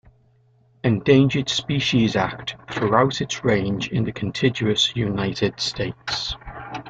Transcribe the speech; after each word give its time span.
Endangered 0.83 1.47
Species 1.47 2.15
Act 2.15 2.55
throughout 2.71 3.21
its 3.21 3.43
range 3.43 3.87
in 3.89 4.03
the 4.03 4.11
contiguous 4.11 4.95
United 4.95 5.59
States. 5.59 6.35